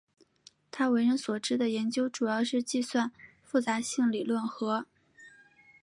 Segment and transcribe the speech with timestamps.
[0.71, 3.11] 他为人所知的研究主要是计算
[3.43, 4.87] 复杂性理论和。